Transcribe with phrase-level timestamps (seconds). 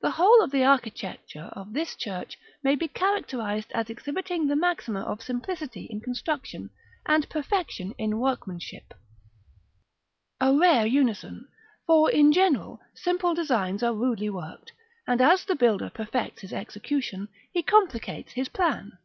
[0.00, 5.02] The whole of the architecture of this church may be characterised as exhibiting the maxima
[5.02, 6.70] of simplicity in construction,
[7.06, 8.92] and perfection in workmanship,
[10.40, 11.46] a rare unison:
[11.86, 14.72] for, in general, simple designs are rudely worked,
[15.06, 18.98] and as the builder perfects his execution, he complicates his plan.